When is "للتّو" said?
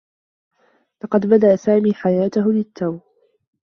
2.53-2.99